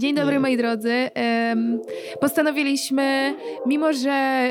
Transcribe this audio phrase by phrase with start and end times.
[0.00, 1.10] Dzień dobry, moi drodzy.
[2.20, 3.34] Postanowiliśmy,
[3.66, 4.48] mimo że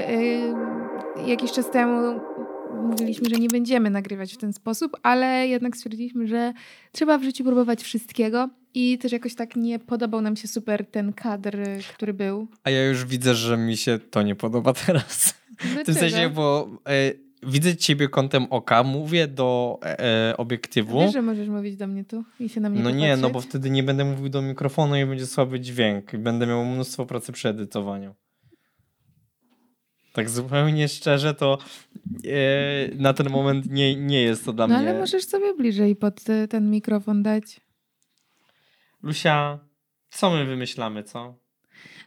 [1.27, 2.19] jakiś czas temu
[2.83, 6.53] mówiliśmy, że nie będziemy nagrywać w ten sposób, ale jednak stwierdziliśmy, że
[6.91, 8.49] trzeba w życiu próbować wszystkiego.
[8.73, 11.57] I też jakoś tak nie podobał nam się super ten kadr,
[11.93, 12.47] który był.
[12.63, 15.33] A ja już widzę, że mi się to nie podoba teraz.
[15.57, 15.81] Dlaczego?
[15.81, 20.99] W tym sensie, bo e, widzę ciebie kątem oka, mówię do e, e obiektywu.
[20.99, 23.41] Wiesz, że możesz mówić do mnie tu i się na mnie No nie, no bo
[23.41, 26.13] wtedy nie będę mówił do mikrofonu i będzie słaby dźwięk.
[26.13, 28.15] I będę miał mnóstwo pracy przy edytowaniu.
[30.13, 31.57] Tak zupełnie szczerze, to
[32.25, 34.83] e, na ten moment nie, nie jest to dla no, mnie.
[34.83, 37.61] No ale możesz sobie bliżej pod ten mikrofon dać.
[39.03, 39.59] Lusia,
[40.09, 41.38] co my wymyślamy, co?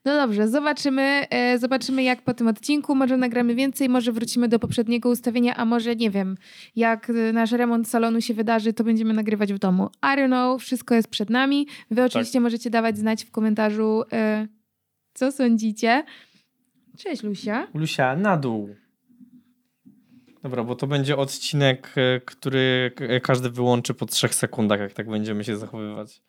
[0.05, 2.95] No dobrze, zobaczymy, e, zobaczymy jak po tym odcinku.
[2.95, 6.37] Może nagramy więcej, może wrócimy do poprzedniego ustawienia, a może nie wiem,
[6.77, 9.91] jak nasz remont salonu się wydarzy, to będziemy nagrywać w domu.
[10.03, 11.67] I don't know, wszystko jest przed nami.
[11.91, 12.07] Wy tak.
[12.07, 12.43] oczywiście tak.
[12.43, 14.47] możecie dawać znać w komentarzu, e,
[15.15, 16.05] co sądzicie.
[16.99, 17.67] Cześć Lusia.
[17.75, 18.75] Lusia, na dół.
[20.43, 25.45] Dobra, bo to będzie odcinek, e, który każdy wyłączy po trzech sekundach, jak tak będziemy
[25.45, 26.23] się zachowywać.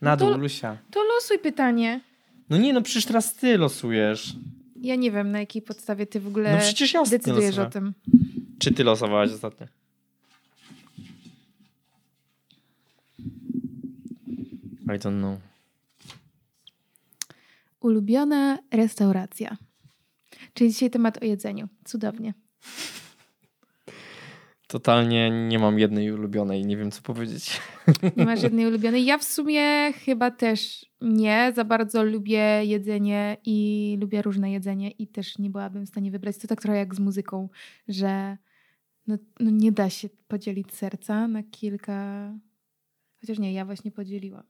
[0.00, 0.78] Na no dół, to, Lusia.
[0.90, 2.00] To losuj pytanie.
[2.52, 4.36] No nie, no przecież teraz ty losujesz.
[4.76, 7.94] Ja nie wiem, na jakiej podstawie ty w ogóle no przecież ja decydujesz o tym.
[8.58, 9.66] Czy ty losowałaś ostatnio?
[14.84, 15.38] I don't know.
[17.80, 19.56] Ulubiona restauracja.
[20.54, 21.68] Czyli dzisiaj temat o jedzeniu.
[21.84, 22.34] Cudownie.
[24.72, 27.60] Totalnie nie mam jednej ulubionej, nie wiem co powiedzieć.
[28.16, 29.04] Nie masz jednej ulubionej.
[29.04, 31.52] Ja w sumie chyba też nie.
[31.56, 36.38] Za bardzo lubię jedzenie i lubię różne jedzenie i też nie byłabym w stanie wybrać.
[36.38, 37.48] To tak trochę jak z muzyką,
[37.88, 38.36] że
[39.06, 42.32] no, no nie da się podzielić serca na kilka.
[43.20, 44.44] Chociaż nie, ja właśnie podzieliłam.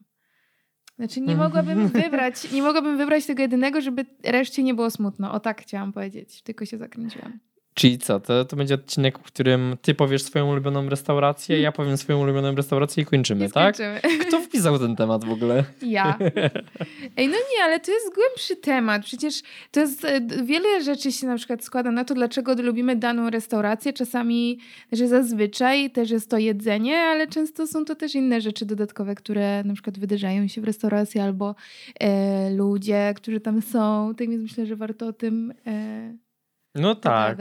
[0.96, 5.32] Znaczy nie mogłabym wybrać, nie mogłabym wybrać tego jedynego, żeby reszcie nie było smutno.
[5.32, 7.38] O tak chciałam powiedzieć, tylko się zakręciłam.
[7.74, 11.96] Czyli co, to, to będzie odcinek, w którym ty powiesz swoją ulubioną restaurację, ja powiem
[11.96, 13.76] swoją ulubioną restaurację i kończymy, I tak?
[14.20, 15.64] Kto wpisał ten temat w ogóle?
[15.82, 16.18] Ja.
[17.16, 19.04] Ej, no nie, ale to jest głębszy temat.
[19.04, 23.30] Przecież to jest, e, wiele rzeczy się na przykład składa na to, dlaczego lubimy daną
[23.30, 23.92] restaurację.
[23.92, 24.58] Czasami,
[24.92, 29.64] że zazwyczaj też jest to jedzenie, ale często są to też inne rzeczy dodatkowe, które
[29.64, 31.54] na przykład wydarzają się w restauracji albo
[32.00, 34.14] e, ludzie, którzy tam są.
[34.18, 36.31] Tak więc myślę, że warto o tym e,
[36.74, 37.38] no tak.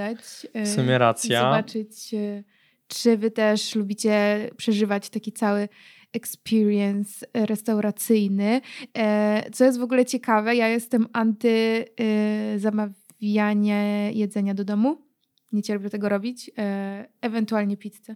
[0.65, 1.41] W sumie racja.
[1.41, 2.43] Zobaczyć, e,
[2.87, 5.69] czy wy też lubicie przeżywać taki cały
[6.13, 8.61] experience restauracyjny.
[8.97, 14.97] E, co jest w ogóle ciekawe, ja jestem anty e, zamawianie jedzenia do domu.
[15.51, 16.51] Nie cierpię tego robić.
[17.21, 18.15] Ewentualnie pizzę.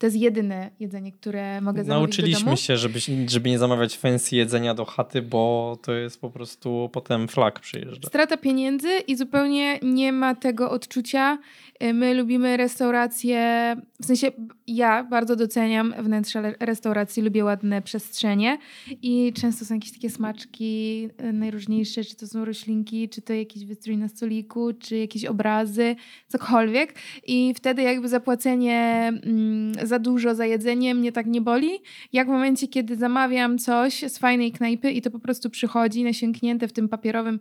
[0.00, 4.36] To jest jedyne jedzenie, które mogę zamówić Nauczyliśmy do się, żeby, żeby nie zamawiać fancy
[4.36, 8.08] jedzenia do chaty, bo to jest po prostu potem flag przyjeżdża.
[8.08, 11.38] Strata pieniędzy i zupełnie nie ma tego odczucia,
[11.84, 14.30] Y, my lubimy restauracje, w sensie
[14.66, 18.58] ja bardzo doceniam wnętrze restauracji, lubię ładne przestrzenie
[19.02, 23.64] i często są jakieś takie smaczki y, najróżniejsze, czy to są roślinki, czy to jakiś
[23.64, 25.96] wystrój na stoliku, czy jakieś obrazy,
[26.28, 26.94] cokolwiek.
[27.26, 31.70] I wtedy jakby zapłacenie mm, za dużo za jedzenie mnie tak nie boli,
[32.12, 36.68] jak w momencie, kiedy zamawiam coś z fajnej knajpy i to po prostu przychodzi nasięgnięte
[36.68, 37.40] w tym papierowym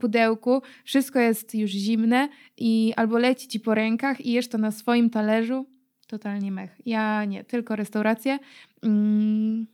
[0.00, 4.70] pudełku, wszystko jest już zimne i albo leci ci po rękach i jesz to na
[4.70, 5.66] swoim talerzu,
[6.06, 6.80] totalnie mech.
[6.86, 8.38] Ja nie, tylko restauracje.
[8.80, 9.66] Hmm,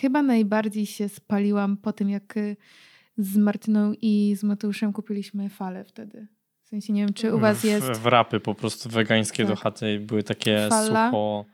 [0.00, 2.56] chyba najbardziej się spaliłam po tym, jak y,
[3.18, 6.35] z Martyną i z Mateuszem kupiliśmy falę wtedy.
[6.66, 7.92] W sensie nie wiem, czy u was jest...
[7.92, 9.52] Wrapy po prostu wegańskie tak.
[9.52, 11.06] do chaty były takie Fala.
[11.06, 11.44] sucho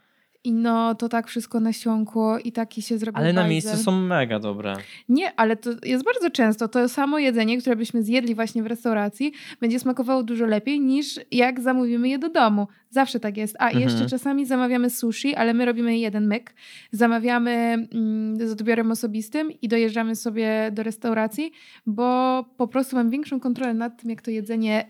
[0.44, 4.38] i no to tak wszystko nasiąkło i taki się zrobił Ale na miejscu są mega
[4.38, 4.76] dobre.
[5.08, 6.68] Nie, ale to jest bardzo często.
[6.68, 11.60] To samo jedzenie, które byśmy zjedli właśnie w restauracji, będzie smakowało dużo lepiej niż jak
[11.60, 12.66] zamówimy je do domu.
[12.92, 13.56] Zawsze tak jest.
[13.58, 13.82] A mhm.
[13.84, 16.54] jeszcze czasami zamawiamy sushi, ale my robimy jeden myk.
[16.90, 21.52] Zamawiamy mm, z odbiorem osobistym i dojeżdżamy sobie do restauracji,
[21.86, 24.86] bo po prostu mam większą kontrolę nad tym, jak to jedzenie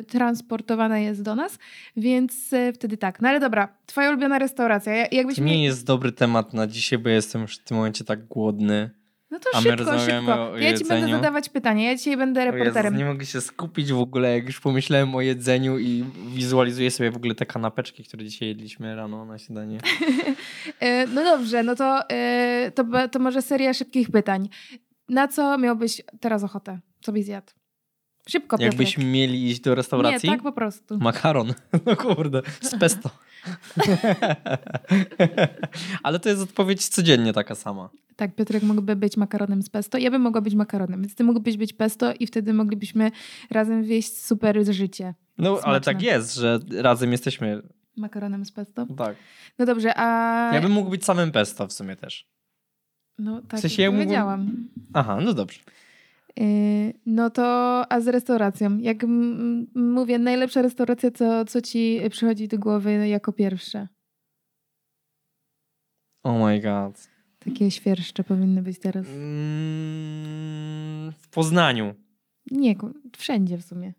[0.00, 1.58] y, transportowane jest do nas,
[1.96, 3.20] więc y, wtedy tak.
[3.20, 5.06] No ale dobra, twoja ulubiona restauracja.
[5.12, 8.26] Jakbyś to nie jest dobry temat na dzisiaj, bo jestem już w tym momencie tak
[8.26, 8.90] głodny.
[9.34, 10.58] No to A szybko, szybko.
[10.58, 11.88] Ja ci będę zadawać pytania.
[11.88, 12.94] Ja dzisiaj będę reporterem.
[12.94, 17.10] Jezus, nie mogę się skupić w ogóle, jak już pomyślałem o jedzeniu i wizualizuję sobie
[17.10, 19.78] w ogóle te kanapeczki, które dzisiaj jedliśmy rano na śniadanie.
[20.80, 24.48] E, no dobrze, no to, e, to, to może seria szybkich pytań.
[25.08, 26.78] Na co miałbyś teraz ochotę?
[27.00, 27.52] Co byś zjadł?
[28.28, 28.72] Szybko, Piotrek.
[28.72, 30.30] Jakbyśmy mieli iść do restauracji?
[30.30, 30.98] Nie, tak po prostu.
[30.98, 31.54] Makaron.
[31.86, 33.10] No kurde, z pesto.
[36.02, 37.90] Ale to jest odpowiedź codziennie taka sama.
[38.16, 39.98] Tak, Piotrek mógłby być makaronem z pesto.
[39.98, 43.10] Ja bym mogła być makaronem, więc ty mógłbyś być pesto i wtedy moglibyśmy
[43.50, 45.14] razem wieść super życie.
[45.38, 45.68] No, Smaczne.
[45.70, 47.62] ale tak jest, że razem jesteśmy.
[47.96, 48.86] Makaronem z pesto?
[48.96, 49.16] Tak.
[49.58, 50.50] No dobrze, a...
[50.54, 52.28] Ja bym mógł być samym pesto w sumie też.
[53.18, 54.68] No tak, W sensie ja powiedziałam.
[54.94, 55.60] Aha, no dobrze.
[56.36, 56.44] Yy,
[57.06, 57.42] no to,
[57.92, 58.78] a z restauracją?
[58.78, 58.96] Jak
[59.74, 63.88] mówię, najlepsza restauracja, co, co ci przychodzi do głowy jako pierwsze?
[66.22, 67.08] Oh my god.
[67.44, 69.06] Takie świerszcze powinny być teraz.
[69.06, 71.94] Mm, w Poznaniu.
[72.50, 72.74] Nie,
[73.16, 73.92] wszędzie w sumie.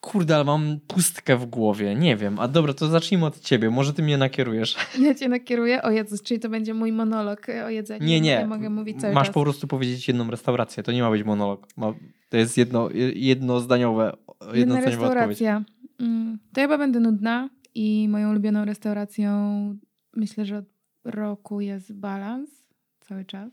[0.00, 1.94] Kurde, ale mam pustkę w głowie.
[1.94, 2.38] Nie wiem.
[2.38, 3.70] A dobra, to zacznijmy od ciebie.
[3.70, 4.76] Może ty mnie nakierujesz.
[5.00, 5.82] Ja cię nakieruję.
[5.82, 8.06] O Jezus, czyli to będzie mój monolog e, o jedzeniu.
[8.06, 8.30] Nie, nie.
[8.30, 9.34] Ja mogę mówić cały Masz czas.
[9.34, 10.82] po prostu powiedzieć jedną restaurację.
[10.82, 11.66] To nie ma być monolog.
[11.76, 11.94] Ma,
[12.28, 15.40] to jest jedno, jednozdaniowe, Jedna jednozdaniowa odpowiedź.
[15.40, 15.64] restauracja.
[16.00, 19.30] Mm, To ja chyba będę nudna i moją ulubioną restauracją
[20.16, 20.64] myślę, że od
[21.04, 22.50] roku jest balans
[23.00, 23.52] cały czas.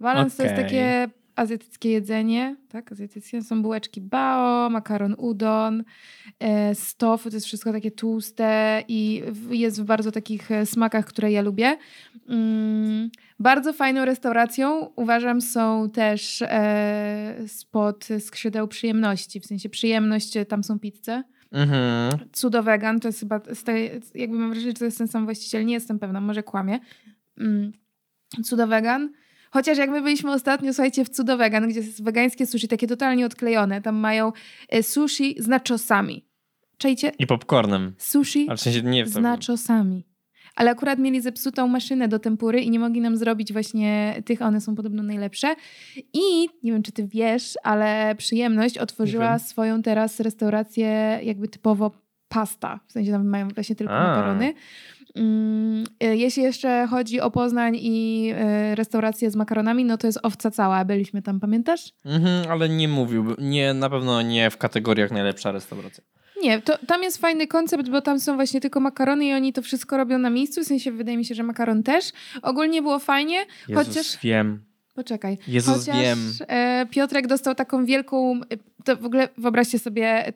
[0.00, 2.92] Balans to jest takie azjatyckie jedzenie, tak?
[2.92, 5.84] Azjatyckie są bułeczki bao, makaron udon,
[6.38, 11.04] e, z tofu, to jest wszystko takie tłuste i jest w bardzo takich e, smakach,
[11.06, 11.76] które ja lubię.
[12.28, 20.64] Mm, bardzo fajną restauracją uważam są też e, spod skrzydeł przyjemności, w sensie przyjemność, tam
[20.64, 21.22] są pizze.
[21.52, 22.28] Mhm.
[22.32, 25.24] Cudo Vegan to jest chyba, z tej, jakby mam wrażenie, że to jest ten sam
[25.24, 26.78] właściciel, nie jestem pewna, może kłamie.
[27.38, 27.72] Mm.
[28.44, 29.12] Cudo Vegan.
[29.50, 33.26] Chociaż jak my byliśmy ostatnio, słuchajcie, w Cudo Vegan, gdzie jest wegańskie sushi, takie totalnie
[33.26, 34.32] odklejone, tam mają
[34.68, 36.24] e, sushi z nachosami.
[36.78, 37.12] Czajcie?
[37.18, 37.94] I popcornem.
[37.98, 40.09] Sushi Ale w sensie nie w z to.
[40.56, 44.60] Ale akurat mieli zepsutą maszynę do tempury i nie mogli nam zrobić właśnie tych, one
[44.60, 45.54] są podobno najlepsze.
[46.12, 51.90] I nie wiem, czy ty wiesz, ale przyjemność otworzyła swoją teraz restaurację jakby typowo
[52.28, 52.80] pasta.
[52.86, 54.02] W sensie tam mają właśnie tylko A.
[54.02, 54.54] makarony.
[55.14, 58.30] Mm, y, Jeśli jeszcze chodzi o Poznań i
[58.72, 60.84] y, restaurację z makaronami, no to jest owca cała.
[60.84, 61.92] Byliśmy tam, pamiętasz?
[62.04, 63.36] Mhm, ale nie mówiłbym.
[63.38, 66.04] Nie, na pewno nie w kategoriach najlepsza restauracja.
[66.42, 69.62] Nie, to, tam jest fajny koncept, bo tam są właśnie tylko makarony i oni to
[69.62, 70.60] wszystko robią na miejscu.
[70.60, 72.12] W sensie wydaje mi się, że makaron też.
[72.42, 73.38] Ogólnie było fajnie,
[73.68, 74.18] Jezus, chociaż...
[74.22, 74.60] wiem.
[74.94, 75.38] Poczekaj.
[75.48, 76.18] Jezus, Chociaż wiem.
[76.48, 78.40] e, Piotrek dostał taką wielką.
[78.40, 80.32] e, To w ogóle wyobraźcie sobie e,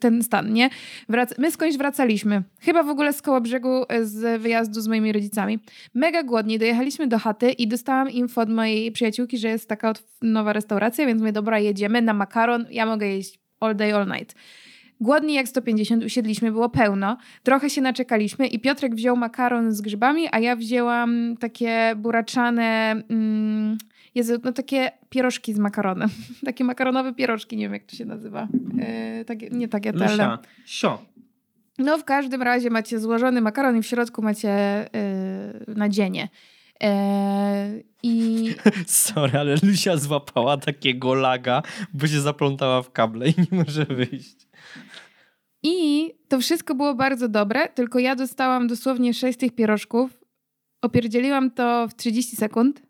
[0.00, 0.70] ten stan, nie?
[1.08, 2.42] Wrac my skądś wracaliśmy.
[2.60, 5.58] Chyba w ogóle z koło brzegu z wyjazdu z moimi rodzicami.
[5.94, 6.58] Mega głodni.
[6.58, 11.22] Dojechaliśmy do chaty i dostałam info od mojej przyjaciółki, że jest taka nowa restauracja, więc
[11.22, 12.66] my dobra, jedziemy na makaron.
[12.70, 14.34] Ja mogę jeść all day, all night.
[15.00, 17.16] Głodni jak 150, usiedliśmy, było pełno.
[17.42, 23.78] Trochę się naczekaliśmy i Piotrek wziął makaron z grzybami, a ja wzięłam takie buraczane, mm,
[24.14, 26.08] Jezu, no takie pierożki z makaronem.
[26.44, 28.48] takie makaronowe pierożki, nie wiem jak to się nazywa.
[28.80, 30.10] E, takie, nie takie tele.
[30.10, 31.02] Lusia, sio.
[31.78, 34.88] No w każdym razie macie złożony makaron i w środku macie e,
[35.66, 36.28] nadzienie.
[36.82, 38.48] E, I
[38.86, 41.62] Sorry, ale Lusia złapała takiego laga,
[41.94, 44.47] bo się zaplątała w kable i nie może wyjść.
[45.62, 50.24] I to wszystko było bardzo dobre, tylko ja dostałam dosłownie sześć tych pierożków.
[50.82, 52.82] Opierdzieliłam to w 30 sekund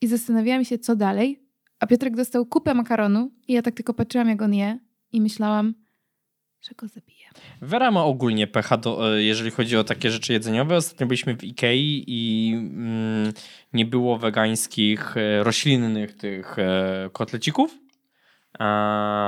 [0.00, 1.42] i zastanawiałam się, co dalej.
[1.80, 4.78] A Piotrek dostał kupę makaronu i ja tak tylko patrzyłam, jak on je
[5.12, 5.74] i myślałam,
[6.60, 7.26] że go zabiję.
[7.60, 10.76] Wera ma ogólnie pecha, do, e, jeżeli chodzi o takie rzeczy jedzeniowe.
[10.76, 13.32] Ostatnio byliśmy w Ikei i mm,
[13.72, 17.81] nie było wegańskich, e, roślinnych tych e, kotlecików.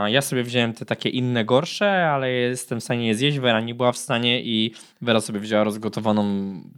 [0.07, 3.38] Ja sobie wziąłem te takie inne, gorsze, ale jestem w stanie je zjeść.
[3.38, 6.25] Wera nie była w stanie i Wera sobie wzięła rozgotowaną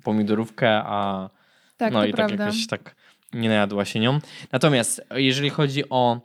[0.05, 1.31] pomidorówkę, a
[1.77, 2.37] Tak, no i prawda.
[2.37, 2.95] tak jakoś tak
[3.33, 4.19] nie najadła się nią.
[4.53, 6.21] Natomiast jeżeli chodzi o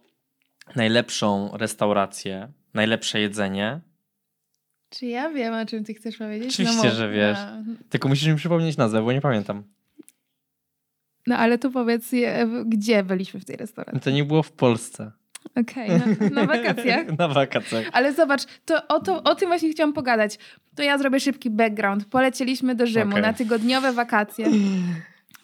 [0.75, 3.79] najlepszą restaurację, najlepsze jedzenie,
[4.89, 6.49] Czy ja wiem, o czym ty chcesz powiedzieć?
[6.53, 6.95] Oczywiście, mów.
[6.95, 7.37] że wiesz.
[7.67, 9.63] No, tylko musisz mi przypomnieć nazwę, bo nie pamiętam.
[11.27, 12.11] no ale to powiedz,
[12.65, 14.01] gdzie byliśmy w tej restauracji?
[14.01, 15.11] To nie było w Polsce.
[15.55, 17.05] Okej, na, na wakacjach.
[17.19, 17.89] Na wakacjach.
[17.91, 20.39] Ale zobacz, to o, to o tym właśnie chciałam pogadać.
[20.75, 22.05] To ja zrobię szybki background.
[22.05, 23.21] Polecieliśmy do Rzymu Okej.
[23.21, 24.45] na tygodniowe wakacje.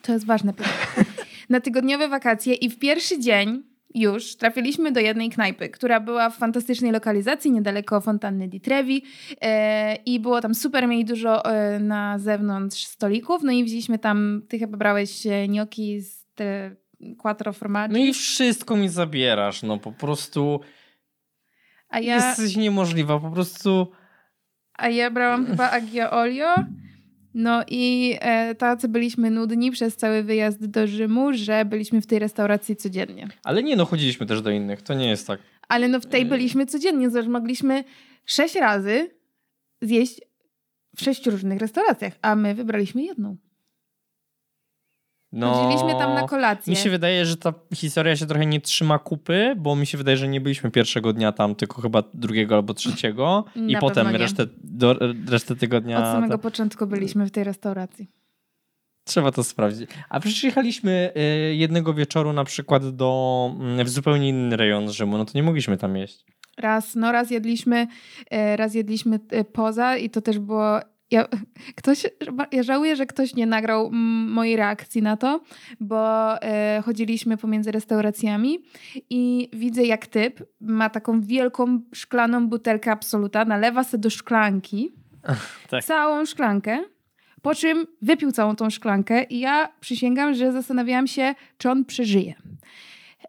[0.02, 0.76] To jest ważne pytanie.
[1.50, 3.64] Na tygodniowe wakacje i w pierwszy dzień
[3.96, 9.04] już trafiliśmy do jednej knajpy, która była w fantastycznej lokalizacji, niedaleko fontanny di Trevi
[9.42, 14.42] e, i było tam super, mieli dużo e, na zewnątrz stolików, no i wzięliśmy tam,
[14.50, 16.76] ty chyba brałeś e, gnocchi z te
[17.18, 20.60] quattro formaggi, No i wszystko mi zabierasz, no po prostu
[21.90, 22.16] a ja...
[22.16, 23.92] jesteś niemożliwa, po prostu
[24.74, 26.56] A ja brałam chyba Agia Olio.
[27.34, 32.20] No i e, tacy byliśmy nudni przez cały wyjazd do Rzymu, że byliśmy w tej
[32.20, 33.28] restauracji codziennie.
[33.44, 35.40] ale nie no, chodziliśmy też do innych, to nie jest tak.
[35.68, 36.30] Ale no w tej Yy.
[36.30, 37.84] byliśmy codziennie, zresztą mogliśmy
[38.26, 39.10] sześć razy
[39.82, 40.22] zjeść
[40.96, 43.38] w sześciu różnych restauracjach, a my wybraliśmy jedną.
[45.32, 46.72] No, Chodziliśmy tam na kolację.
[46.72, 50.18] Mi się wydaje, że ta historia się trochę nie trzyma kupy, bo mi się wydaje,
[50.18, 54.48] że nie byliśmy pierwszego dnia tam, tylko chyba drugiego albo trzeciego i Na potem resztę,
[54.64, 54.96] do,
[55.30, 56.00] resztę tygodnia...
[56.00, 58.08] Od samego początku byliśmy w tej restauracji.
[59.04, 59.90] Trzeba to sprawdzić.
[60.10, 61.12] A przecież jechaliśmy
[61.52, 65.44] y, jednego wieczoru na przykład do, mm, w zupełnie inny rejon Rzymu, no to nie
[65.44, 66.26] mogliśmy tam jeść.
[66.58, 67.88] Raz, no raz jedliśmy,
[68.32, 70.80] e, raz jedliśmy e, poza i to też było...
[71.12, 71.28] Ja,
[71.76, 72.06] ktoś,
[72.52, 75.42] ja żałuję, że ktoś nie nagrał mm, mojej reakcji na to,
[75.80, 78.60] bo e, chodziliśmy pomiędzy restauracjami
[79.10, 84.92] i widzę jak typ ma taką wielką szklaną butelkę Absoluta, nalewa sobie do szklanki,
[85.70, 85.84] Tak.
[85.84, 86.84] całą szklankę,
[87.42, 92.34] po czym wypił całą tą szklankę i ja przysięgam, że zastanawiałam się, czy on przeżyje.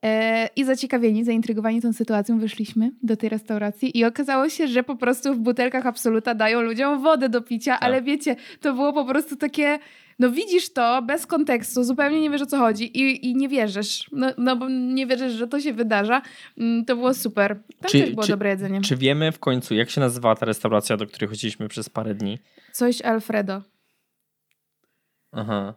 [0.04, 4.96] E, I zaciekawieni, zaintrygowani tą sytuacją wyszliśmy do tej restauracji i okazało się, że po
[4.96, 9.36] prostu w butelkach Absoluta dają ludziom wodę do picia, ale wiecie, to było po prostu
[9.36, 9.78] takie,
[10.18, 14.06] no widzisz to bez kontekstu, zupełnie nie wiesz o co chodzi i, i nie wierzysz,
[14.12, 16.22] no, no bo nie wierzysz, że to się wydarza.
[16.58, 17.56] Mm, To było super.
[17.80, 18.80] Tam Czy- też było czy- dobre jedzenie.
[18.80, 22.38] Czy wiemy w końcu, jak się nazywała ta restauracja, do której chodziliśmy przez parę dni?
[22.72, 23.62] Coś Alfredo.
[25.32, 25.74] Aha.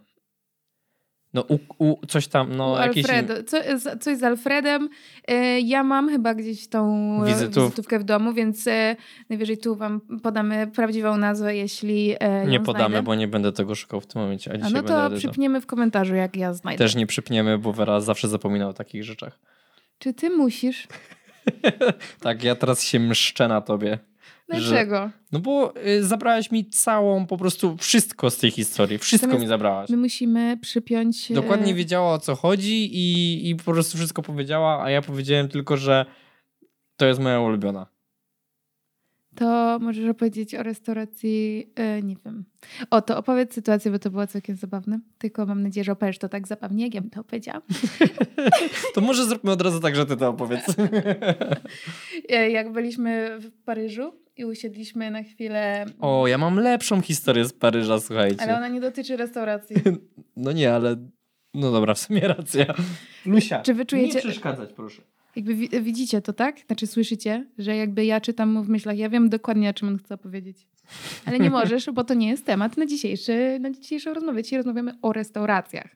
[1.33, 3.05] No, u, u, coś tam, no, U jakieś...
[3.05, 3.43] Alfredo.
[3.43, 3.57] Co,
[3.99, 4.89] coś z Alfredem.
[5.27, 7.63] E, Ja mam chyba gdzieś tą e, Wizytów.
[7.63, 8.95] wizytówkę w domu, więc e,
[9.29, 12.15] najwyżej tu wam podamy prawdziwą nazwę, jeśli
[12.47, 13.03] Nie podamy, znajdę.
[13.03, 16.15] bo nie będę tego szukał w tym momencie, a A no to przypniemy w komentarzu,
[16.15, 16.83] jak ja znajdę.
[16.85, 19.39] Też nie przypniemy, bo Wera zawsze zapomina o takich rzeczach.
[19.99, 20.87] Czy ty musisz?
[22.19, 23.99] Tak, ja teraz się mszczę na tobie.
[24.59, 25.09] Że- Dlaczego?
[25.31, 28.97] No bo y, zabrałaś mi całą, po prostu wszystko z tej historii.
[28.97, 29.89] Wszystko Natomiast mi zabrałaś.
[29.89, 31.31] My musimy przypiąć...
[31.31, 35.47] e, Dokładnie wiedziała o co chodzi i, i po prostu wszystko powiedziała, a ja powiedziałem
[35.47, 36.05] tylko, że
[36.97, 37.87] to jest moja ulubiona.
[39.35, 42.45] To możesz opowiedzieć o restauracji, e, nie wiem.
[42.89, 44.99] O, to opowiedz sytuację, bo to było całkiem zabawne.
[45.17, 47.61] Tylko mam nadzieję, że opowiesz to tak zabawnie, jak ja bym to opowiedziała.
[48.93, 50.65] To może zróbmy od razu tak, że ty to opowiedz.
[52.31, 55.85] E, Jak byliśmy w Paryżu i usiedliśmy na chwilę...
[55.99, 58.41] O, ja mam lepszą historię z Paryża, słuchajcie.
[58.41, 59.75] Ale ona nie dotyczy restauracji.
[60.35, 60.95] No nie, ale...
[61.53, 62.65] No dobra, w sumie racja.
[63.25, 65.01] Lusia, Czy wy czujecie- nie przeszkadzać, proszę.
[65.35, 66.59] Jakby wi- widzicie to, tak?
[66.67, 69.97] Znaczy słyszycie, że jakby ja czytam mu w myślach, ja wiem dokładnie, o czym on
[69.97, 70.67] chce powiedzieć.
[71.25, 74.43] Ale nie możesz, bo to nie jest temat na, dzisiejszy, na dzisiejszą rozmowę.
[74.43, 75.95] Dzisiaj rozmawiamy o restauracjach.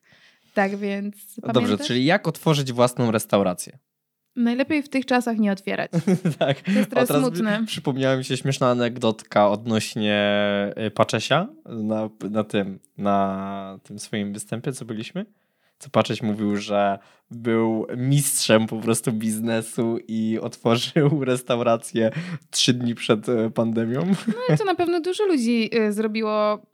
[0.54, 1.88] Tak więc No Dobrze, pamiętasz?
[1.88, 3.77] czyli jak otworzyć własną restaurację?
[4.36, 5.92] Najlepiej w tych czasach nie otwierać.
[6.39, 6.62] tak.
[6.62, 7.63] To jest teraz smutne.
[7.65, 10.15] Przypomniała mi się śmieszna anegdotka odnośnie
[10.88, 15.25] y, Paczesia na, na tym, na tym swoim występie, co byliśmy.
[15.80, 17.00] Co Paczeć mówił, że
[17.32, 22.12] był mistrzem po prostu biznesu i otworzył restaurację
[22.51, 24.06] trzy dni przed y, pandemią.
[24.27, 26.65] No i to na pewno dużo ludzi y, zrobiło,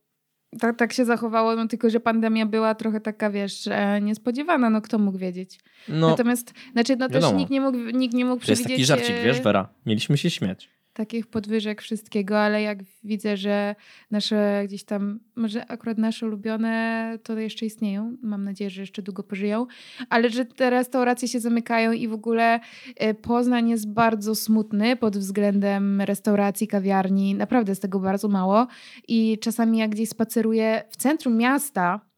[0.60, 3.70] tak, tak się zachowało, no tylko, że pandemia była trochę taka, wiesz,
[4.02, 5.60] niespodziewana, no kto mógł wiedzieć.
[5.90, 7.40] No, Natomiast, znaczy, no też wiadomo.
[7.40, 8.88] nikt nie mógł, nikt nie mógł to jest przewidzieć...
[8.90, 9.70] taki żarcik, e, wiesz, Wera?
[9.86, 10.70] Mieliśmy się śmiać.
[10.94, 13.76] Takich podwyżek wszystkiego, ale jak widzę, że
[14.12, 19.24] nasze gdzieś tam, może akurat nasze ulubione to jeszcze istnieją, mam nadzieję, że jeszcze długo
[19.24, 19.68] pożyją,
[20.10, 22.60] ale że te restauracje się zamykają i w ogóle
[22.96, 28.68] e, Poznań jest bardzo smutny pod względem restauracji, kawiarni, naprawdę jest tego bardzo mało.
[29.08, 32.11] I czasami jak gdzieś spaceruję w centrum miasta,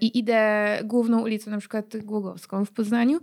[0.00, 3.20] i idę główną ulicą, na przykład Głogowską w Poznaniu,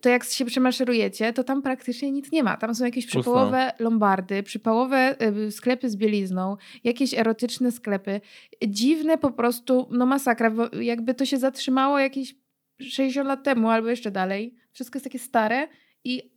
[0.00, 2.56] to jak się przemaszerujecie, to tam praktycznie nic nie ma.
[2.56, 8.20] Tam są jakieś przypałowe lombardy, przypałowe y, sklepy z bielizną, jakieś erotyczne sklepy.
[8.68, 10.50] Dziwne po prostu, no masakra.
[10.50, 12.34] bo Jakby to się zatrzymało jakieś
[12.80, 14.54] 60 lat temu albo jeszcze dalej.
[14.72, 15.68] Wszystko jest takie stare
[16.04, 16.34] i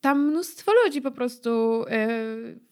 [0.00, 1.82] tam mnóstwo ludzi po prostu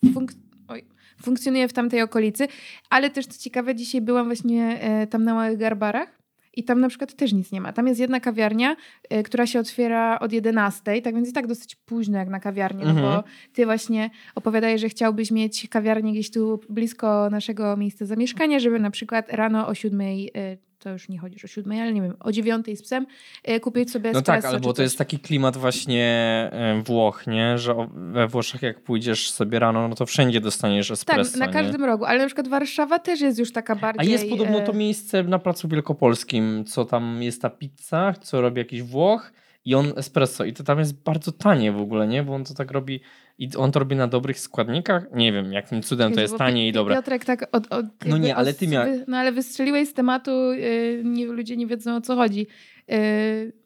[0.04, 0.32] y, funk
[0.68, 0.84] oj,
[1.22, 2.48] funkcjonuje w tamtej okolicy.
[2.90, 6.20] Ale też co ciekawe, dzisiaj byłam właśnie y, tam na Małych Garbarach
[6.54, 7.72] i tam na przykład też nic nie ma.
[7.72, 8.76] Tam jest jedna kawiarnia,
[9.14, 12.84] y, która się otwiera od 11, tak więc i tak dosyć późno jak na kawiarnię,
[12.84, 13.06] no Mhm.
[13.12, 18.80] bo ty właśnie opowiadałeś, że chciałbyś mieć kawiarnię gdzieś tu blisko naszego miejsca zamieszkania, żeby
[18.80, 22.16] na przykład rano o 7, y, to już nie chodzisz o 7, ale nie wiem,
[22.20, 23.06] o 9 z psem
[23.48, 26.04] y, kupić sobie No tak, ale czy bo to jest taki klimat właśnie
[26.52, 27.58] e, Włoch, nie?
[27.58, 31.52] Że we Włoszech jak pójdziesz sobie rano, no to wszędzie dostaniesz Tak, espresso, na nie?
[31.52, 34.12] każdym rogu, ale na przykład Warszawa też jest już taka A bardziej...
[34.12, 38.58] jest podobno e, to miejsce na Placu Wielkopolskim, co tam jest ta pizza, co robi
[38.58, 39.32] jakiś Włoch
[39.64, 40.44] i on espresso.
[40.44, 42.22] I to tam jest bardzo tanie w ogóle, nie?
[42.22, 43.00] Bo on to tak robi
[43.38, 45.06] i on to robi na dobrych składnikach.
[45.14, 46.94] Nie wiem, jakim cudem to Jezu, jest tanie i dobre.
[46.94, 49.94] Piotrek tak od, od, No nie, ale ty os- mia- wy- No ale wystrzeliłeś z
[49.94, 52.46] tematu, yy, nie, ludzie nie wiedzą o co chodzi.
[52.88, 52.96] Yy,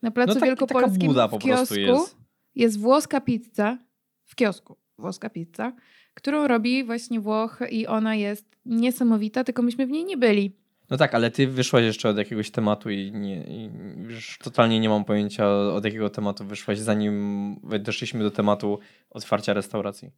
[0.02, 2.16] na Placu No tak, Wielkopolskim buda w po prostu kiosku jest.
[2.54, 3.78] jest włoska pizza,
[4.24, 5.72] w kiosku włoska pizza,
[6.14, 10.56] którą robi właśnie Włoch i ona jest niesamowita, tylko myśmy w niej nie byli.
[10.90, 14.88] No tak, ale ty wyszłaś jeszcze od jakiegoś tematu i, nie, i już totalnie nie
[14.88, 18.78] mam pojęcia od jakiego tematu wyszłaś, zanim doszliśmy do tematu
[19.10, 20.10] otwarcia restauracji.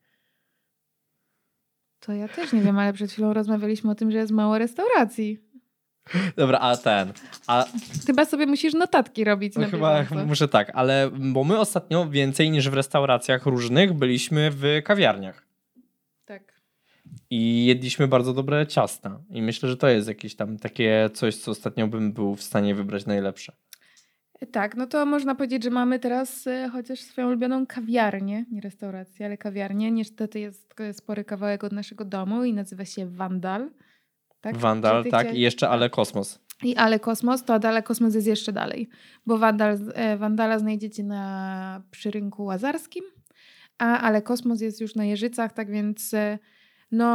[2.01, 5.41] To ja też nie wiem, ale przed chwilą rozmawialiśmy o tym, że jest mało restauracji.
[6.37, 7.13] Dobra, a ten.
[7.47, 7.67] A...
[8.07, 9.55] Chyba sobie musisz notatki robić.
[9.57, 10.27] No chyba bieżąco.
[10.27, 15.46] muszę tak, ale bo my ostatnio więcej niż w restauracjach różnych byliśmy w kawiarniach.
[17.31, 19.21] I jedliśmy bardzo dobre ciasta.
[19.31, 22.75] I myślę, że to jest jakieś tam takie coś, co ostatnio bym był w stanie
[22.75, 23.53] wybrać najlepsze.
[24.53, 29.27] Tak, no to można powiedzieć, że mamy teraz y, chociaż swoją ulubioną kawiarnię, nie restaurację,
[29.27, 29.91] ale kawiarnię.
[29.91, 33.71] Niestety jest spory kawałek od naszego domu i nazywa się Vandal.
[34.41, 34.57] Tak?
[34.57, 36.41] Vandal, tak, i jeszcze Ale Kosmos.
[36.63, 38.89] I Ale Kosmos, to Ale Kosmos jest jeszcze dalej,
[39.27, 43.05] bo Vandal, e, Vandala znajdziecie na przy rynku łazarskim,
[43.79, 46.39] a Ale Kosmos jest już na Jeżycach, tak więc e,
[46.91, 47.09] no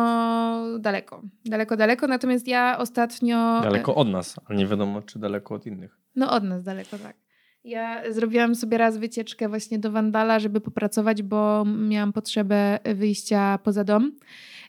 [0.79, 2.07] daleko, daleko, daleko.
[2.07, 3.61] Natomiast ja ostatnio...
[3.63, 5.97] Daleko od nas, ale nie wiadomo, czy daleko od innych.
[6.15, 7.20] No od nas daleko, tak.
[7.63, 13.83] Ja zrobiłam sobie raz wycieczkę właśnie do Wandala, żeby popracować, bo miałam potrzebę wyjścia poza
[13.83, 14.11] dom.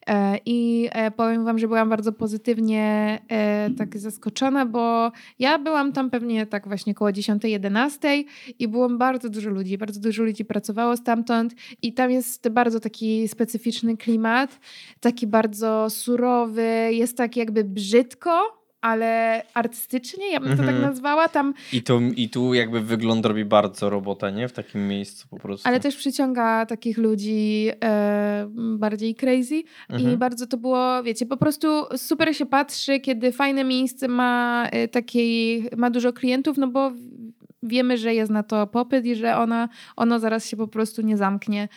[0.07, 5.93] E, I e, powiem Wam, że byłam bardzo pozytywnie e, tak zaskoczona, bo ja byłam
[5.93, 8.25] tam pewnie tak właśnie koło 10-11
[8.59, 9.79] i było bardzo dużo ludzi.
[9.79, 14.61] Bardzo dużo ludzi pracowało stamtąd i tam jest bardzo taki specyficzny klimat,
[15.01, 20.83] taki bardzo surowy, jest tak jakby brzydko, ale artystycznie, ja bym to tak mhm.
[20.83, 21.29] nazwała.
[21.29, 21.55] Tam...
[21.73, 24.49] I, to, I tu jakby wygląd robi bardzo robotę, nie?
[24.49, 25.69] W takim miejscu po prostu.
[25.69, 28.49] Ale też przyciąga takich ludzi e,
[28.79, 30.15] bardziej crazy mhm.
[30.15, 34.89] i bardzo to było, wiecie, po prostu super się patrzy, kiedy fajne miejsce ma e,
[34.89, 36.93] takiej, ma dużo klientów, no bo
[37.63, 41.17] wiemy, że jest na to popyt i że ona, ono zaraz się po prostu nie
[41.17, 41.69] zamknie.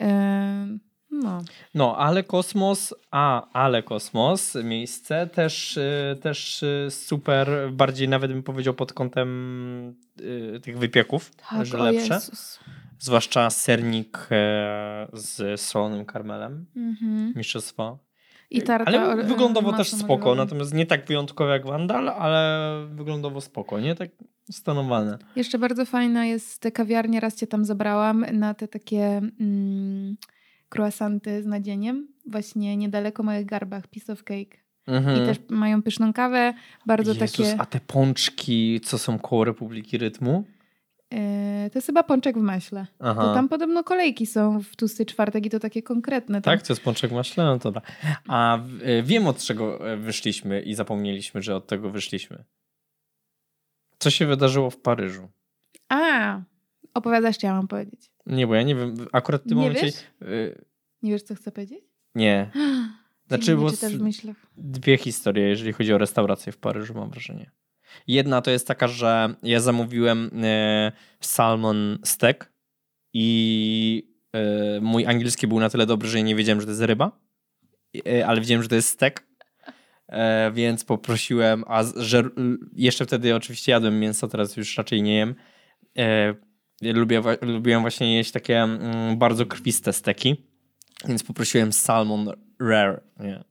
[0.00, 0.78] E,
[1.10, 1.42] no.
[1.74, 8.42] no, ale kosmos, a ale kosmos, miejsce też, y, też y, super, bardziej nawet bym
[8.42, 12.14] powiedział pod kątem y, tych wypieków, tak, że lepsze.
[12.14, 12.60] Jezus.
[12.98, 17.32] Zwłaszcza sernik e, z solonym karmelem, mhm.
[17.36, 17.98] mistrzostwa.
[18.50, 23.80] I tarta ale wyglądowo też spoko, natomiast nie tak wyjątkowo jak Vandal, ale wyglądowo spoko,
[23.80, 24.10] nie tak
[24.50, 25.18] stanowane.
[25.36, 29.20] Jeszcze bardzo fajna jest te kawiarnie, raz cię tam zabrałam na te takie...
[29.40, 30.16] Mm,
[30.74, 34.56] croissanty z nadzieniem, właśnie niedaleko małych garbach, piece of cake.
[34.86, 35.22] Mhm.
[35.22, 36.54] I też mają pyszną kawę,
[36.86, 37.60] bardzo Jezus, takie...
[37.60, 40.44] a te pączki, co są koło Republiki Rytmu?
[41.10, 42.86] Yy, to jest chyba pączek w maśle.
[42.98, 43.22] Aha.
[43.22, 46.42] To tam podobno kolejki są w tłusty czwartek i to takie konkretne.
[46.42, 46.58] Tam.
[46.58, 47.44] Tak, to jest pączek w maśle?
[47.44, 47.82] No to da.
[48.28, 52.44] A y, wiem od czego e, wyszliśmy i zapomnieliśmy, że od tego wyszliśmy.
[53.98, 55.28] Co się wydarzyło w Paryżu?
[55.88, 56.40] A,
[56.94, 58.10] opowiadasz, mam powiedzieć.
[58.30, 59.86] Nie, bo ja nie wiem, akurat w tym nie momencie...
[59.86, 60.04] Wiesz?
[60.22, 60.64] Y,
[61.02, 61.80] nie wiesz, co chcę powiedzieć?
[62.14, 62.50] Nie.
[63.28, 63.70] Znaczy, bo
[64.56, 67.50] dwie historie, jeżeli chodzi o restaurację w Paryżu, mam wrażenie.
[68.06, 72.52] Jedna to jest taka, że ja zamówiłem e, salmon steak
[73.12, 77.20] i e, mój angielski był na tyle dobry, że nie wiedziałem, że to jest ryba,
[78.06, 79.26] e, ale wiedziałem, że to jest steak.
[80.08, 82.30] E, więc poprosiłem, a że
[82.72, 85.34] jeszcze wtedy oczywiście jadłem mięso, teraz już raczej nie jem.
[86.82, 90.36] E, lubię, lubiłem właśnie jeść takie mm, bardzo krwiste steki,
[91.08, 93.00] więc poprosiłem salmon rare.
[93.20, 93.44] Nie.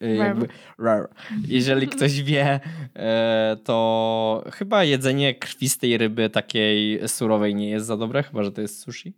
[0.00, 1.08] Jakby, rare.
[1.48, 2.60] Jeżeli ktoś wie,
[2.96, 8.60] e, to chyba jedzenie krwistej ryby takiej surowej nie jest za dobre, chyba że to
[8.60, 9.14] jest sushi.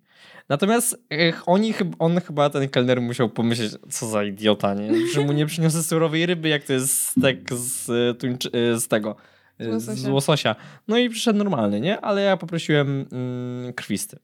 [0.48, 1.04] Natomiast
[1.46, 5.07] oni, on chyba, ten kelner musiał pomyśleć, co za idiota, nie?
[5.14, 7.87] że mu nie przyniosę surowej ryby, jak to jest stek z,
[8.83, 9.16] z tego,
[9.79, 10.57] z łososia.
[10.88, 12.01] No i przyszedł normalny, nie?
[12.01, 14.18] Ale ja poprosiłem mm, krwisty.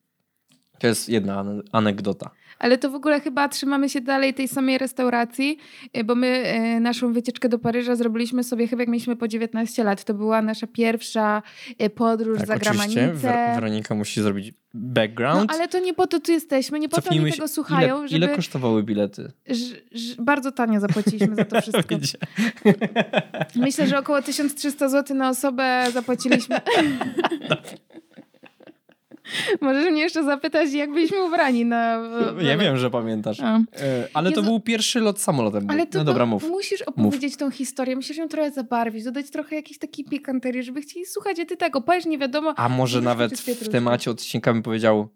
[0.84, 2.30] To jest jedna anegdota.
[2.58, 5.58] Ale to w ogóle chyba trzymamy się dalej tej samej restauracji,
[5.96, 9.84] y, bo my y, naszą wycieczkę do Paryża zrobiliśmy sobie chyba jak mieliśmy po 19
[9.84, 10.04] lat.
[10.04, 11.42] To była nasza pierwsza
[11.82, 13.12] y, podróż tak, za granicę.
[13.54, 15.50] Weronika musi zrobić background.
[15.50, 17.98] No ale to nie po to tu jesteśmy, nie po to oni tego słuchają.
[17.98, 18.26] Ile, żeby...
[18.26, 19.32] ile kosztowały bilety?
[20.18, 21.94] Bardzo tanio zapłaciliśmy za to wszystko.
[23.56, 26.56] Myślę, że około 1300 zł na osobę zapłaciliśmy.
[29.60, 32.02] Możesz mnie jeszcze zapytać, jak byliśmy ubrani na...
[32.42, 33.40] Ja wiem, że pamiętasz.
[33.40, 33.56] A.
[33.56, 35.70] E, ale to był pierwszy lot samolotem.
[35.70, 36.48] Ale to, no dobra, mów.
[36.48, 37.38] musisz opowiedzieć mów.
[37.38, 41.44] tą historię, musisz ją trochę zabarwić, dodać trochę jakiejś takiej piekanterii, żeby chcieli słuchać, a
[41.44, 42.54] ty tego powiesz, nie wiadomo.
[42.56, 45.08] A może nawet w temacie odcinka bym powiedział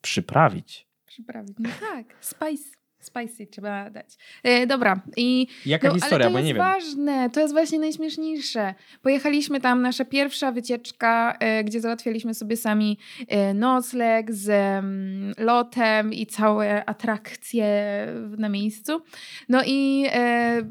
[0.00, 0.86] przyprawić.
[1.06, 2.04] Przyprawić, no tak.
[2.20, 2.75] Spice.
[3.00, 4.16] Spicy trzeba dać.
[4.42, 5.00] E, dobra.
[5.16, 6.66] I, Jaka no, historia, to bo nie jest wiem.
[6.66, 7.30] ważne.
[7.30, 8.74] To jest właśnie najśmieszniejsze.
[9.02, 16.12] Pojechaliśmy tam, nasza pierwsza wycieczka, e, gdzie załatwialiśmy sobie sami e, nocleg z mm, lotem
[16.12, 17.66] i całe atrakcje
[18.38, 19.02] na miejscu.
[19.48, 20.62] No i e,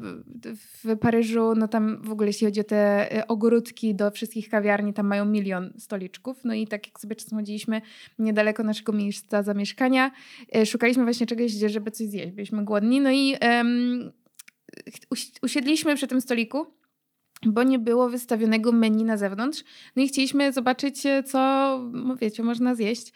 [0.84, 4.92] w Paryżu, no tam w ogóle jeśli chodzi o te e, ogródki do wszystkich kawiarni,
[4.92, 6.36] tam mają milion stoliczków.
[6.44, 7.82] No i tak jak sobie czasem chodziliśmy
[8.18, 10.10] niedaleko naszego miejsca zamieszkania,
[10.54, 12.15] e, szukaliśmy właśnie czegoś, żeby coś zjeść.
[12.26, 13.00] Byliśmy głodni.
[13.00, 13.36] No i
[15.10, 16.66] usi- usiedliśmy przy tym stoliku,
[17.46, 19.64] bo nie było wystawionego menu na zewnątrz.
[19.96, 21.80] No i chcieliśmy zobaczyć, e, co,
[22.20, 23.12] wiecie, można zjeść.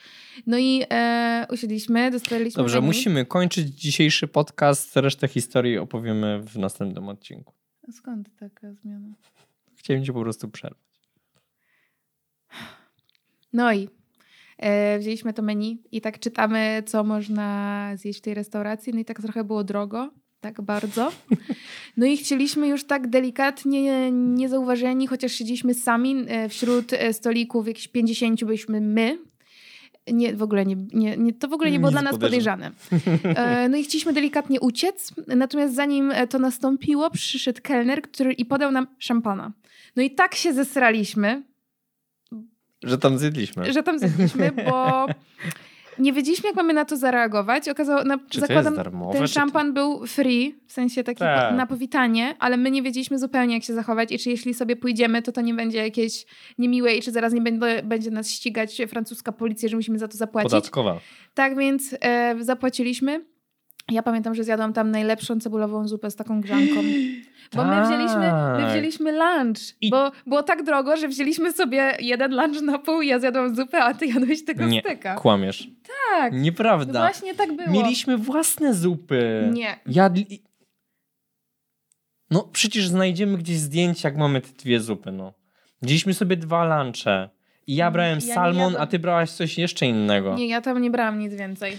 [0.46, 2.86] No i e, usiedliśmy, dostaliśmy Dobrze, menu.
[2.86, 4.96] musimy kończyć dzisiejszy podcast.
[4.96, 7.54] Resztę historii opowiemy w następnym odcinku.
[7.88, 9.14] A Skąd taka zmiana?
[9.76, 10.80] Chciałem ci po prostu przerwać.
[13.52, 13.88] No i
[14.98, 18.92] wzięliśmy to menu i tak czytamy, co można zjeść w tej restauracji.
[18.92, 21.10] No i tak trochę było drogo, tak bardzo.
[21.96, 27.88] No i chcieliśmy już tak delikatnie, niezauważeni, chociaż siedzieliśmy sami e, wśród e, stolików, jakieś
[27.88, 29.18] 50 byliśmy my.
[30.12, 32.70] Nie, w ogóle nie, nie, nie, to w ogóle nie było Nic dla nas podejrzane.
[33.24, 38.44] E, No i chcieliśmy delikatnie uciec, natomiast zanim e, to nastąpiło, przyszedł kelner który, i
[38.44, 39.52] podał nam szampana.
[39.96, 41.42] No i tak się zesraliśmy,
[42.82, 43.72] Że tam zjedliśmy.
[43.72, 45.06] że tam zjedliśmy, bo
[45.98, 47.68] nie wiedzieliśmy, jak mamy na to zareagować.
[47.68, 49.12] Okazało, na, Czy to zakładam, jest darmowe?
[49.12, 51.56] ten to- szampan był free, w sensie taki Tak.
[51.56, 55.22] na powitanie, ale my nie wiedzieliśmy zupełnie, jak się zachować i czy jeśli sobie pójdziemy,
[55.22, 56.26] to to nie będzie jakieś
[56.58, 60.16] niemiłe i czy zaraz nie będzie, będzie nas ścigać francuska policja, że musimy za to
[60.16, 60.50] zapłacić.
[60.50, 61.00] Podatkowa.
[61.34, 63.24] Tak więc e, zapłaciliśmy.
[63.90, 66.74] Ja pamiętam, że zjadłam tam najlepszą cebulową zupę z taką grzanką.
[67.54, 68.70] Bo my wzięliśmy, my Tak.
[68.70, 73.18] wzięliśmy lunch, I- bo było tak drogo, że wzięliśmy sobie jeden lunch na pół, ja
[73.18, 75.14] zjadłam zupę, a ty jadłeś tego Nie, steka.
[75.14, 75.68] Kłamiesz.
[76.10, 77.00] Tak, Nieprawda.
[77.00, 77.70] właśnie tak było.
[77.70, 79.50] Mieliśmy własne zupy.
[79.52, 79.78] Nie.
[79.86, 80.42] Jadli...
[82.30, 85.32] No przecież znajdziemy gdzieś zdjęcia, jak mamy te dwie zupy, no.
[85.82, 87.28] Wzięliśmy sobie dwa lunche.
[87.66, 88.82] I ja brałem Ja salmon, jadłam.
[88.82, 90.34] a ty brałaś coś jeszcze innego.
[90.34, 91.78] Nie, ja tam nie brałam nic więcej.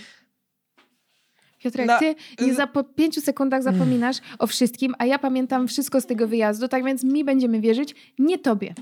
[1.64, 6.02] Piotrek, Na- ty nie za po pięciu sekundach zapominasz o wszystkim, a ja pamiętam wszystko
[6.02, 8.74] z tego wyjazdu, tak więc mi będziemy wierzyć, nie tobie.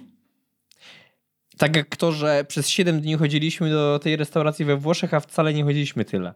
[1.57, 5.53] Tak jak to, że przez 7 dni chodziliśmy do tej restauracji we Włoszech, a wcale
[5.53, 6.33] nie chodziliśmy tyle.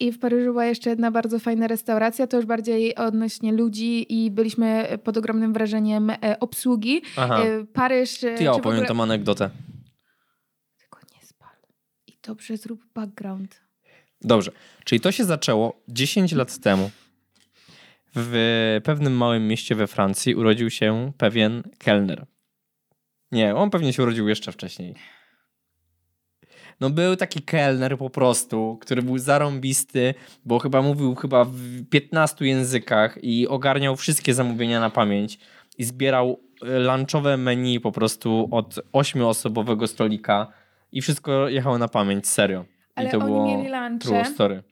[0.00, 4.30] I w Paryżu była jeszcze jedna bardzo fajna restauracja, to już bardziej odnośnie ludzi i
[4.30, 7.02] byliśmy pod ogromnym wrażeniem e, obsługi.
[7.16, 7.42] Aha.
[7.44, 8.24] E, Paryż...
[8.24, 9.50] e, Ty ja opowiem ogóle- tą anegdotę.
[10.78, 11.56] Tylko nie spal.
[12.06, 13.60] I dobrze zrób background.
[14.20, 14.52] Dobrze.
[14.84, 16.90] Czyli to się zaczęło 10 lat temu.
[18.14, 22.26] W pewnym małym mieście we Francji urodził się pewien kelner.
[23.32, 24.94] Nie, on pewnie się urodził jeszcze wcześniej.
[26.80, 32.46] No był taki kelner po prostu, który był zarąbisty, bo chyba mówił chyba w 15
[32.46, 35.38] językach i ogarniał wszystkie zamówienia na pamięć
[35.78, 40.52] i zbierał e, lunchowe menu po prostu od ośmioosobowego stolika
[40.92, 42.64] i wszystko jechało na pamięć, serio.
[42.98, 43.68] Ale I to oni było mieli
[44.00, 44.24] true lunche.
[44.34, 44.62] story.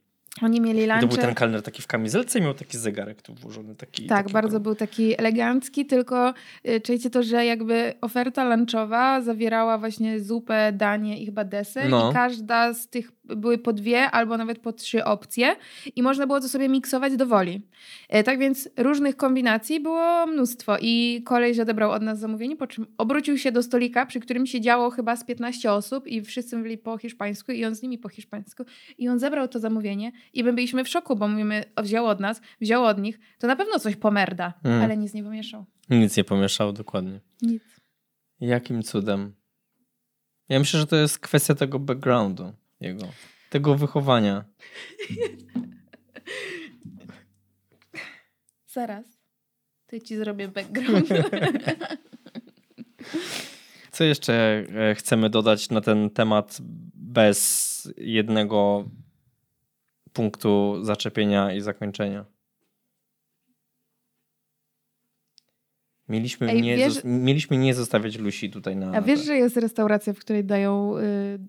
[0.41, 1.21] Oni mieli I to był lunche.
[1.21, 3.75] ten kelner taki w kamizelce i miał taki zegarek tu włożony.
[3.75, 6.33] Taki, Tak, taki bardzo był taki elegancki, tylko
[6.69, 12.09] y, czujcie to, że jakby oferta lunchowa zawierała właśnie zupę, danie i chyba deser No.
[12.11, 15.55] i każda z tych były po dwie albo nawet po trzy opcje
[15.95, 17.61] i można było to sobie miksować do woli.
[18.09, 22.87] E, Tak więc różnych kombinacji było mnóstwo i koleś odebrał od nas zamówienie, po czym
[22.97, 26.97] obrócił się do stolika, przy którym siedziało chyba z 15 osób i wszyscy mówili po
[26.97, 28.63] hiszpańsku i on z nimi po hiszpańsku
[28.97, 32.41] i on zebrał to zamówienie i my byliśmy w szoku, bo mówimy, wziął od nas,
[32.61, 34.81] wziął od nich, to na pewno coś pomerda, Mm.
[34.81, 35.65] ale nic nie pomieszał.
[35.89, 37.19] Nic nie pomieszał dokładnie.
[37.41, 37.63] Nic.
[38.39, 39.33] Jakim cudem?
[40.49, 43.07] Ja myślę, że to jest kwestia tego backgroundu jego.
[43.49, 44.45] Tego wychowania.
[48.67, 49.05] Zaraz.
[49.87, 51.09] To ci zrobię background.
[53.91, 56.57] Co jeszcze e, chcemy dodać na ten temat
[56.93, 58.89] bez jednego
[60.13, 62.25] punktu zaczepienia i zakończenia?
[66.09, 68.91] Mieliśmy, Ej, nie, wiesz- mieliśmy nie zostawiać Lusi tutaj na.
[68.91, 71.03] A wiesz, że jest restauracja, w której dają y,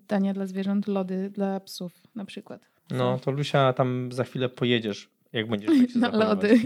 [0.07, 2.69] dania dla zwierząt, lody dla psów na przykład.
[2.91, 6.51] No, to Lusia tam za chwilę pojedziesz, jak będziesz tak się Na zachowywać.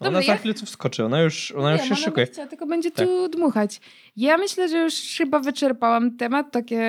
[0.00, 2.26] Ona Dobrze, za ja- chwilę tu wskoczy, ona już, ona już Nie, się ona szykuje.
[2.26, 3.06] chce, tylko będzie Tak.
[3.06, 3.80] tu dmuchać.
[4.16, 6.52] Ja myślę, że już chyba wyczerpałam temat.
[6.52, 6.80] Takie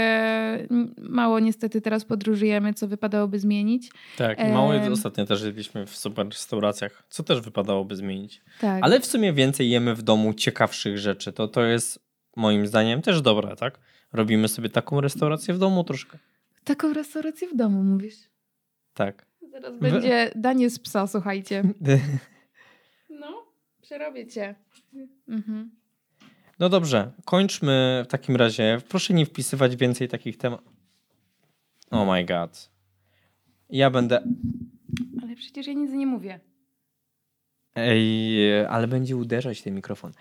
[0.98, 3.92] mało niestety teraz podróżujemy, co wypadałoby zmienić.
[4.18, 4.94] Tak, mało Em.
[4.94, 8.42] ostatnio też jedliśmy w super restauracjach, co też wypadałoby zmienić.
[8.62, 8.80] Tak.
[8.84, 11.34] Ale w sumie więcej jemy w domu ciekawszych rzeczy.
[11.34, 12.00] To, to jest
[12.36, 13.80] moim zdaniem też dobre, tak?
[14.14, 16.18] Robimy sobie taką restaurację w domu troszkę.
[16.64, 18.16] Taką restaurację w domu mówisz.
[18.94, 19.26] Tak.
[19.52, 21.64] Zaraz będzie danie z psa, słuchajcie.
[23.90, 24.56] No, przerobię cię.
[25.28, 25.72] Mhm.
[26.60, 28.78] No dobrze, kończmy w takim razie.
[28.90, 30.74] Proszę nie wpisywać więcej takich tematów.
[31.92, 32.72] Oh my god.
[33.70, 34.24] Ja będę.
[35.24, 36.40] Ale przecież ja nic nie mówię.
[37.76, 40.12] Ej, ale będzie uderzać ten mikrofon.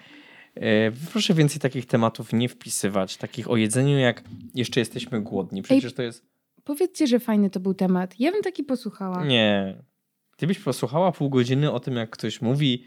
[0.55, 5.63] E, Proszę więcej takich tematów nie wpisywać, takich o jedzeniu, jak jeszcze jesteśmy głodni.
[5.63, 6.27] Przecież to jest.
[6.65, 8.21] Powiedzcie, że fajny to był temat.
[8.21, 9.25] Ja bym taki posłuchała.
[9.25, 9.83] Nie.
[10.37, 12.85] Ty byś posłuchała pół godziny o tym, jak ktoś mówi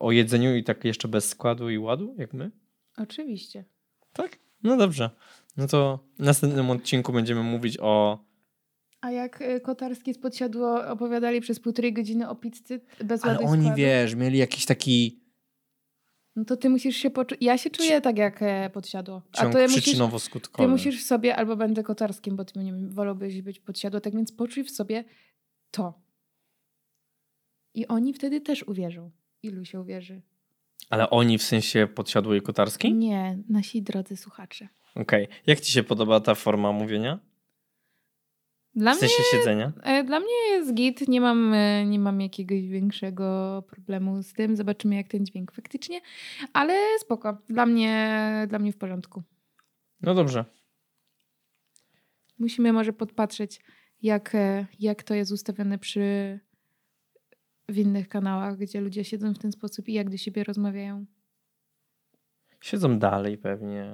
[0.00, 2.50] o jedzeniu i tak jeszcze bez składu i ładu, jak my?
[2.96, 3.64] Oczywiście.
[4.12, 4.38] Tak?
[4.62, 5.10] No dobrze.
[5.56, 8.24] No to w następnym odcinku będziemy mówić o.
[9.00, 13.62] A jak y, Kotarski z Podsiadło opowiadali przez półtorej godziny o pizzy bez Ale oni
[13.62, 15.24] składu, wiesz, mieli jakiś taki
[16.36, 17.38] no to ty musisz się poczuć...
[17.40, 19.22] Ja się czuję tak jak e, Podsiadło.
[19.32, 20.56] A to przyczynowo-skutkowy.
[20.56, 24.14] ty musisz w sobie, albo będę Kotarskim, bo ty nie wiem, wolałbyś być Podsiadło, tak
[24.14, 25.04] więc poczuj w sobie
[25.70, 26.02] to.
[27.74, 29.10] I oni wtedy też uwierzą.
[29.44, 30.22] Ilu się uwierzy?
[30.90, 32.94] Ale oni w sensie podsiadło i kotarski?
[32.94, 34.68] Nie, nasi drodzy słuchacze.
[34.94, 35.28] Okej.
[35.46, 37.18] Jak ci się podoba ta forma mówienia?
[38.74, 39.72] Dla W sensie siedzenia?
[39.82, 44.56] E, Dla mnie jest git, nie mam, e, nie mam jakiegoś większego problemu z tym.
[44.56, 46.00] Zobaczymy, jak ten dźwięk faktycznie,
[46.52, 47.38] ale spoko.
[47.48, 49.22] Dla mnie, dla mnie w porządku.
[50.00, 50.44] No dobrze.
[52.38, 53.60] Musimy może podpatrzeć,
[54.02, 56.40] jak, e, jak to jest ustawione przy
[57.68, 61.04] w innych kanałach, gdzie ludzie siedzą w ten sposób i jak do siebie rozmawiają.
[62.60, 63.92] Siedzą dalej pewnie.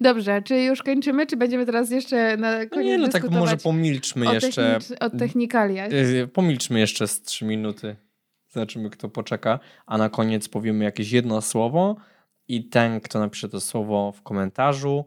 [0.00, 3.56] Dobrze, czy już kończymy, czy będziemy teraz jeszcze na No koniec nie, no tak może
[3.56, 4.78] pomilczmy o, jeszcze.
[4.80, 5.92] technicz- o technikaliach?
[5.92, 7.96] y, Pomilczmy jeszcze z trzy minuty.
[8.48, 9.58] Zobaczymy, kto poczeka.
[9.86, 11.96] A na koniec powiemy jakieś jedno słowo
[12.48, 15.04] i ten, kto napisze to słowo w komentarzu,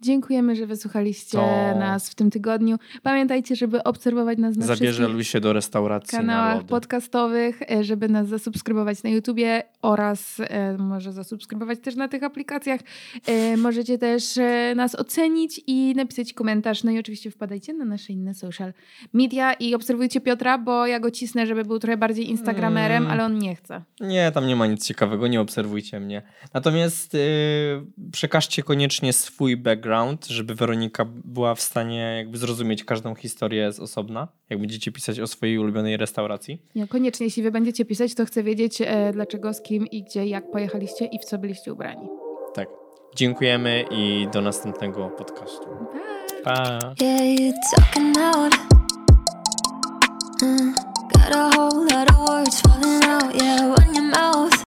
[0.00, 2.76] Dziękujemy, że wysłuchaliście To- nas w tym tygodniu.
[3.02, 8.28] Pamiętajcie, żeby obserwować nas na zabierze Lusię do restauracji na kanałach podcastowych, e, żeby nas
[8.28, 12.80] zasubskrybować na YouTubie oraz e, może zasubskrybować też na tych aplikacjach.
[13.26, 16.84] E, możecie też e, nas ocenić i napisać komentarz.
[16.84, 18.72] No i oczywiście wpadajcie na nasze inne social
[19.12, 23.12] media i obserwujcie Piotra, bo ja go cisnę, żeby był trochę bardziej instagramerem, Mm.
[23.12, 23.82] ale on nie chce.
[24.00, 26.22] Nie, tam nie ma nic ciekawego, nie obserwujcie mnie.
[26.54, 27.20] Natomiast yy,
[28.12, 33.80] przekażcie koniecznie swój background, background, żeby Weronika była w stanie jakby zrozumieć każdą historię z
[33.80, 36.62] osobna, jak będziecie pisać o swojej ulubionej restauracji?
[36.74, 40.26] No koniecznie, jeśli wy będziecie pisać, to chcę wiedzieć e, dlaczego, z kim i gdzie,
[40.26, 42.08] jak pojechaliście i w co byliście ubrani.
[42.54, 42.68] Tak.
[43.16, 45.66] Dziękujemy i do następnego podcastu.
[46.44, 46.78] Pa.
[53.34, 53.75] Yeah,